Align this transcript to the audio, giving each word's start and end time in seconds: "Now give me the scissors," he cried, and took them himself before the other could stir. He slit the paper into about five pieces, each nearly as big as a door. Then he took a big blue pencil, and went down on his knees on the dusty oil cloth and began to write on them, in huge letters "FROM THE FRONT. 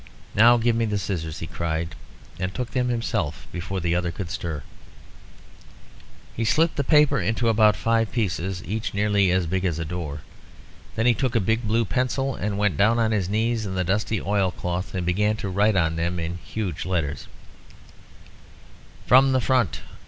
"Now 0.33 0.57
give 0.57 0.75
me 0.75 0.85
the 0.85 0.97
scissors," 0.97 1.37
he 1.41 1.45
cried, 1.45 1.93
and 2.39 2.51
took 2.51 2.71
them 2.71 2.89
himself 2.89 3.45
before 3.51 3.79
the 3.79 3.93
other 3.93 4.09
could 4.11 4.31
stir. 4.31 4.63
He 6.35 6.43
slit 6.43 6.75
the 6.75 6.83
paper 6.83 7.19
into 7.21 7.49
about 7.49 7.75
five 7.75 8.11
pieces, 8.11 8.63
each 8.65 8.95
nearly 8.95 9.29
as 9.29 9.45
big 9.45 9.63
as 9.63 9.77
a 9.77 9.85
door. 9.85 10.21
Then 10.95 11.05
he 11.05 11.13
took 11.13 11.35
a 11.35 11.39
big 11.39 11.67
blue 11.67 11.85
pencil, 11.85 12.33
and 12.33 12.57
went 12.57 12.77
down 12.77 12.97
on 12.97 13.11
his 13.11 13.29
knees 13.29 13.67
on 13.67 13.75
the 13.75 13.83
dusty 13.83 14.19
oil 14.19 14.49
cloth 14.49 14.95
and 14.95 15.05
began 15.05 15.35
to 15.35 15.49
write 15.49 15.75
on 15.75 15.97
them, 15.97 16.19
in 16.19 16.39
huge 16.43 16.83
letters 16.87 17.27
"FROM 19.05 19.33
THE 19.33 19.39
FRONT. 19.41 19.81